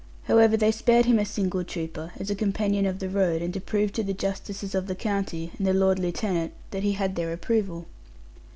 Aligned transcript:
However, 0.23 0.57
they 0.57 0.71
spared 0.71 1.05
him 1.05 1.19
a 1.19 1.25
single 1.25 1.63
trooper, 1.63 2.11
as 2.17 2.31
a 2.31 2.35
companion 2.35 2.87
of 2.87 2.97
the 2.97 3.07
road, 3.07 3.43
and 3.43 3.53
to 3.53 3.61
prove 3.61 3.93
to 3.93 4.03
the 4.03 4.15
justices 4.15 4.73
of 4.73 4.87
the 4.87 4.95
county, 4.95 5.51
and 5.59 5.67
the 5.67 5.75
lord 5.75 5.99
lieutenant, 5.99 6.53
that 6.71 6.81
he 6.81 6.93
had 6.93 7.15
their 7.15 7.31
approval. 7.31 7.85